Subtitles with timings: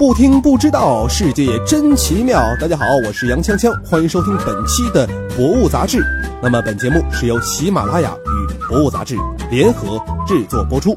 [0.00, 2.40] 不听不知道，世界真奇妙。
[2.58, 5.98] 大家好，我是杨锵锵，欢迎收听本期的《博物杂志》。
[6.40, 8.32] 那么本节目是由喜马拉雅与
[8.66, 9.14] 《博物杂志》
[9.50, 10.96] 联合制作播出。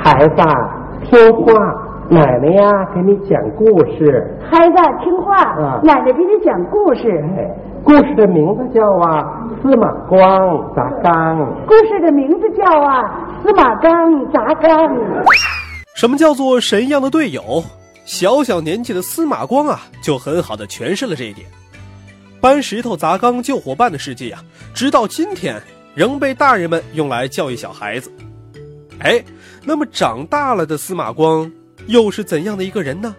[0.00, 0.40] 孩子，
[1.04, 1.52] 听话，
[2.08, 4.24] 奶奶呀，给你讲故事。
[4.48, 7.04] 孩子听话，啊奶奶给你讲故事。
[7.36, 7.52] 哎，
[7.84, 11.36] 故事的名字叫啊司马光砸缸。
[11.68, 13.12] 故事的名字叫啊
[13.44, 13.92] 司马缸
[14.32, 14.88] 砸缸。
[16.04, 17.64] 什么叫做神一样的队友？
[18.04, 21.50] 小小年纪的司马光啊，就很好的诠释了这一点。
[22.42, 24.44] 搬石头砸缸救伙伴的事迹啊，
[24.74, 25.58] 直到今天
[25.94, 28.12] 仍被大人们用来教育小孩子。
[28.98, 29.24] 哎，
[29.62, 31.50] 那么长大了的司马光
[31.86, 33.16] 又是怎样的一个人呢？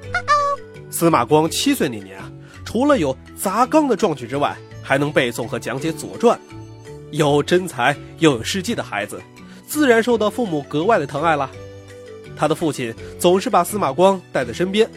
[0.91, 2.31] 司马光七岁那年啊，
[2.63, 6.37] 除了有砸缸的壮举之外，还能背诵和讲解《左传》，
[7.09, 9.19] 有真才又有事迹的孩子，
[9.65, 11.49] 自然受到父母格外的疼爱啦。
[12.35, 14.89] 他的父亲总是把司马光带在身边，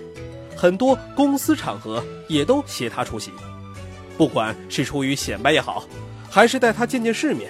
[0.57, 3.31] 很多公司场合也都携他出席。
[4.17, 5.85] 不管是出于显摆也好，
[6.29, 7.49] 还是带他见见世面，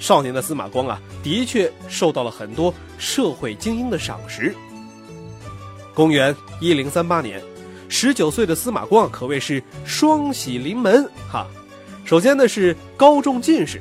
[0.00, 4.54] 少年的司马光啊，的确受到了很多社会精英的赏识。
[5.94, 7.40] 公元一零三八年，
[7.88, 11.46] 十九岁的司马光可谓是双喜临门哈。
[12.04, 13.80] 首先呢是高中进士，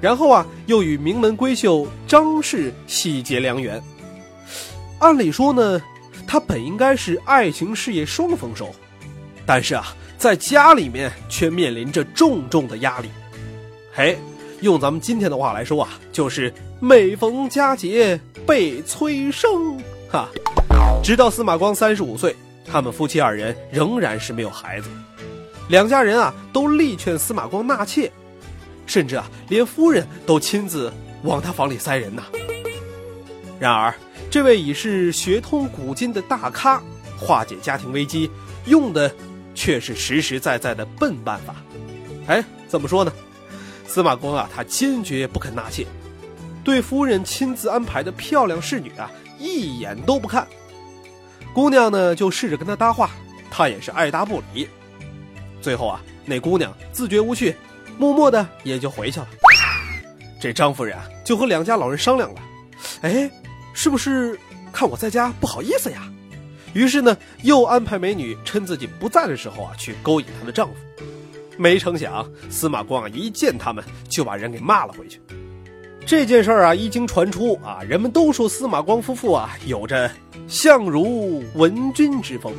[0.00, 3.82] 然后啊又与名门闺秀张氏喜结良缘。
[5.02, 5.82] 按理说呢，
[6.28, 8.72] 他本应该是爱情事业双丰收，
[9.44, 13.08] 但是啊，在家里面却面临着重重的压力。
[13.92, 14.16] 嘿，
[14.60, 19.76] 用咱们今天的话来说啊，就是每逢佳节倍催生
[20.08, 20.28] 哈。
[21.02, 24.88] 直到司马光三十五岁，他们夫妻二人仍然是没有孩子，
[25.68, 28.08] 两家人啊都力劝司马光纳妾，
[28.86, 30.92] 甚至啊连夫人都亲自
[31.24, 32.22] 往他房里塞人呐。
[33.58, 33.92] 然而，
[34.32, 36.82] 这位已是学通古今的大咖，
[37.18, 38.30] 化解家庭危机
[38.64, 39.14] 用的
[39.54, 41.54] 却是实实在在的笨办法。
[42.26, 43.12] 哎，怎么说呢？
[43.86, 45.86] 司马光啊，他坚决不肯纳妾，
[46.64, 50.48] 对夫人亲自安排的漂亮侍女啊，一眼都不看。
[51.52, 53.10] 姑娘呢，就试着跟他搭话，
[53.50, 54.66] 他也是爱答不理。
[55.60, 57.54] 最后啊，那姑娘自觉无趣，
[57.98, 59.28] 默默的也就回去了。
[60.40, 62.40] 这张夫人啊，就和两家老人商量了，
[63.02, 63.30] 哎。
[63.72, 64.38] 是不是
[64.72, 66.10] 看我在家不好意思呀？
[66.74, 70.74] 于是呢，又安排美女趁自己不在的时候啊，去勾引她的丈夫。
[71.58, 75.20] 没成想，司马光啊一见他们就把人给骂了回去。
[76.06, 80.10] 这件事儿啊一经传出啊，人们都说司马光夫妇啊有着
[80.48, 82.52] 相如文君之风。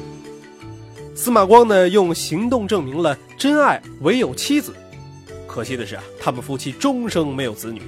[1.15, 4.73] 司马光呢用行动证明了真爱唯有妻子。
[5.47, 7.81] 可惜的是啊，他们夫妻终生没有子女。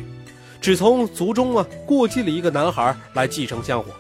[0.60, 3.92] 只从族中啊过继了一个男孩来继承香火。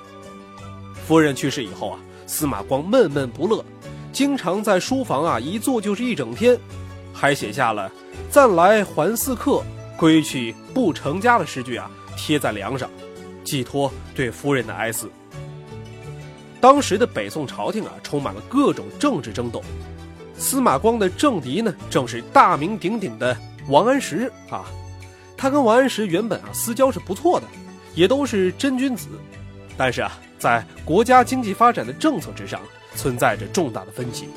[1.06, 3.64] 夫人去世以后啊，司马光闷闷不乐，
[4.12, 6.58] 经常在书房啊一坐就是一整天，
[7.14, 7.92] 还写下了
[8.32, 9.64] “暂来还似客，
[9.98, 12.90] 归去不成家”的诗句啊，贴在梁上，
[13.44, 15.10] 寄托对夫人的哀思。
[16.60, 19.62] 当时的北宋朝廷啊，充满了各种政治争斗，
[20.36, 24.66] 司马光的政敌呢，正是大名鼎鼎的王安石啊。
[25.38, 27.47] 他跟王安石原本啊私交是不错的，
[27.94, 29.07] 也都是真君子，
[29.78, 32.62] 但是啊，在国家经济发展的政策之上
[32.96, 34.28] 存在着重大的分歧。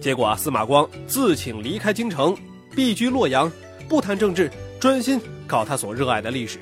[0.00, 2.36] 结果啊，司马光自请离开京城，
[2.74, 3.50] 避居洛阳，
[3.88, 4.50] 不谈政治，
[4.80, 6.58] 专心搞他所热爱的历史。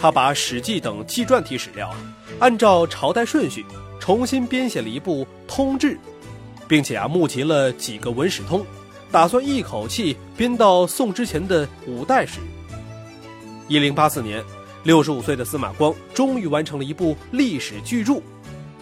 [0.00, 1.96] 他把《史记》等纪传体史料啊，
[2.38, 3.66] 按照朝代顺序
[3.98, 5.94] 重新编写了一部《通志》，
[6.68, 8.64] 并且啊，募集了几个文史通。
[9.10, 12.40] 打算一口气编到宋之前的五代史。
[13.66, 14.44] 一零八四年，
[14.84, 18.20] 六十五岁的司马光终于完成了一部历史巨著，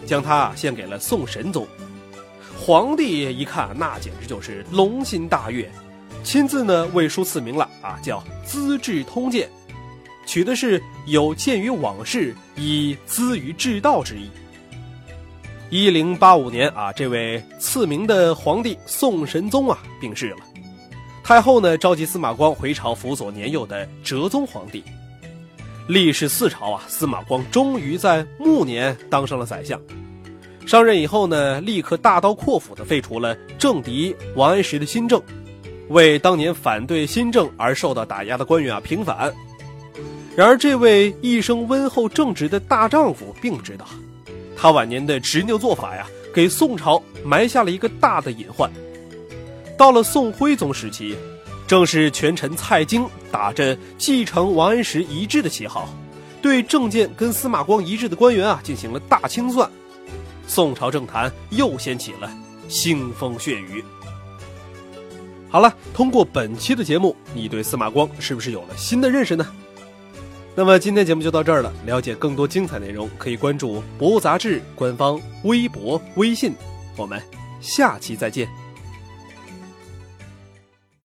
[0.05, 1.67] 将它献给了宋神宗。
[2.59, 5.69] 皇帝一看，那简直就是龙心大悦，
[6.23, 9.47] 亲自呢为书赐名了啊，叫《资治通鉴》，
[10.29, 14.29] 取的是有鉴于往事，以资于治道之意。
[15.69, 20.37] 一零八五年啊，这位赐名的皇帝宋神宗啊病逝了。
[21.21, 24.81] 太后呢召集司马光回朝辅佐年幼的哲宗皇帝。
[25.85, 29.77] 历时四朝啊，司马光终于在暮年当上了宰相。
[30.65, 35.21] 上任以后呢，立刻大刀阔斧地废除了政敌王安石的新政，
[35.89, 39.33] 为当年反对新政而受到打压的官员啊平反。
[40.33, 43.85] 然而，这位一生温厚正直的大丈夫并不知道。
[44.57, 48.69] 他晚年的执拗做法呀，给宋朝埋下了一个大的隐患。
[49.77, 51.15] 到了宋徽宗时期，
[51.67, 55.87] 正是权臣蔡京打着继承王安石遗志的旗号，
[56.41, 59.69] 对政见跟司马光一致的官员啊进行了大清算，
[60.47, 62.31] 宋朝政坛又掀起了
[62.67, 63.85] 腥风血雨。
[65.49, 69.47] 好了，通过本期的节目，你对司马光是不是有了新的认识呢？
[70.57, 71.71] 那么今天节目就到这儿了。
[71.85, 76.55] 了解更多精彩内容，可以关注《博物杂志》官方微博、微信。
[76.95, 77.21] 我们
[77.61, 78.49] 下期再见。